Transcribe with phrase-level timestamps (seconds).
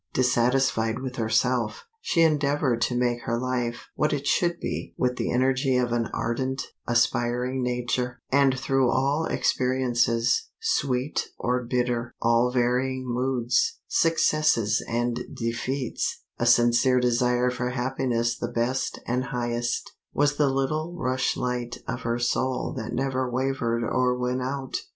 [0.15, 5.31] Dissatisfied with herself, she endeavored to make her life what it should be with the
[5.31, 13.03] energy of an ardent, aspiring nature; and through all experiences, sweet or bitter, all varying
[13.07, 20.49] moods, successes and defeats, a sincere desire for happiness the best and highest, was the
[20.49, 24.77] little rushlight of her soul that never wavered or went out.